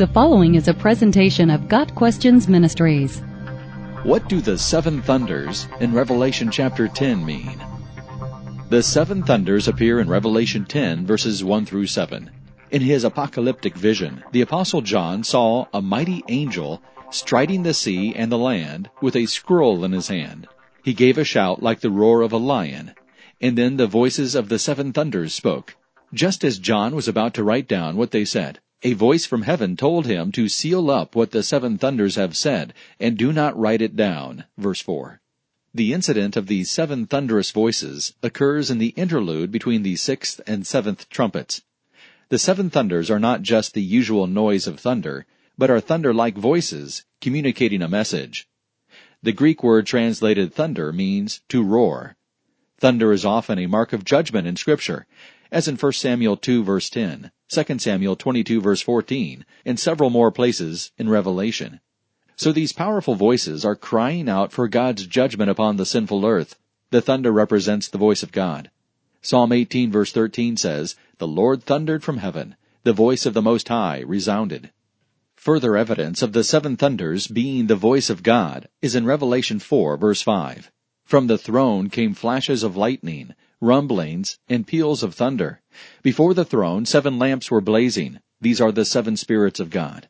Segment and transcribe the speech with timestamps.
[0.00, 3.20] The following is a presentation of Got Questions Ministries.
[4.02, 7.62] What do the seven thunders in Revelation chapter 10 mean?
[8.70, 12.30] The seven thunders appear in Revelation 10 verses 1 through 7.
[12.70, 16.80] In his apocalyptic vision, the apostle John saw a mighty angel
[17.10, 20.48] striding the sea and the land with a scroll in his hand.
[20.82, 22.94] He gave a shout like the roar of a lion,
[23.38, 25.76] and then the voices of the seven thunders spoke.
[26.14, 29.76] Just as John was about to write down what they said, a voice from heaven
[29.76, 33.82] told him to seal up what the seven thunders have said, and do not write
[33.82, 34.44] it down.
[34.56, 35.20] Verse 4.
[35.74, 40.66] The incident of the seven thunderous voices occurs in the interlude between the sixth and
[40.66, 41.62] seventh trumpets.
[42.30, 45.26] The seven thunders are not just the usual noise of thunder,
[45.58, 48.48] but are thunder-like voices communicating a message.
[49.22, 52.16] The Greek word translated thunder means to roar.
[52.78, 55.06] Thunder is often a mark of judgment in scripture,
[55.52, 60.30] as in 1 Samuel 2 verse 10, 2 Samuel 22 verse 14, and several more
[60.30, 61.80] places in Revelation.
[62.36, 66.56] So these powerful voices are crying out for God's judgment upon the sinful earth.
[66.90, 68.70] The thunder represents the voice of God.
[69.20, 72.54] Psalm 18 verse 13 says, The Lord thundered from heaven.
[72.84, 74.70] The voice of the Most High resounded.
[75.34, 79.96] Further evidence of the seven thunders being the voice of God is in Revelation 4
[79.96, 80.70] verse 5.
[81.04, 85.60] From the throne came flashes of lightning, rumblings, and peals of thunder.
[86.02, 88.20] Before the throne, seven lamps were blazing.
[88.40, 90.08] These are the seven spirits of God.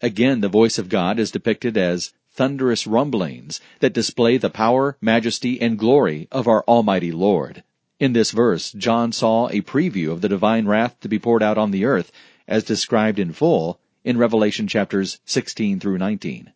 [0.00, 5.60] Again, the voice of God is depicted as thunderous rumblings that display the power, majesty,
[5.60, 7.62] and glory of our Almighty Lord.
[7.98, 11.56] In this verse, John saw a preview of the divine wrath to be poured out
[11.56, 12.12] on the earth,
[12.46, 16.52] as described in full in Revelation chapters 16 through 19.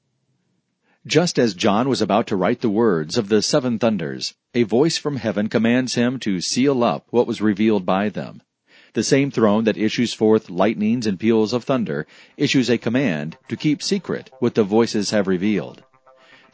[1.10, 4.96] Just as John was about to write the words of the seven thunders, a voice
[4.96, 8.42] from heaven commands him to seal up what was revealed by them.
[8.92, 13.56] The same throne that issues forth lightnings and peals of thunder issues a command to
[13.56, 15.82] keep secret what the voices have revealed.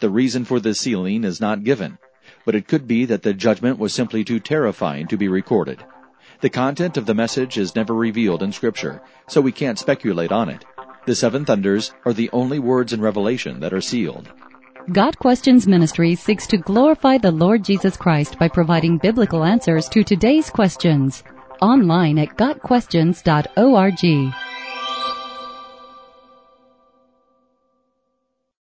[0.00, 1.98] The reason for the sealing is not given,
[2.46, 5.84] but it could be that the judgment was simply too terrifying to be recorded.
[6.40, 10.48] The content of the message is never revealed in Scripture, so we can't speculate on
[10.48, 10.64] it.
[11.06, 14.28] The seven thunders are the only words in Revelation that are sealed.
[14.92, 20.02] Got Questions Ministry seeks to glorify the Lord Jesus Christ by providing biblical answers to
[20.02, 21.22] today's questions.
[21.62, 24.45] Online at GotQuestions.org.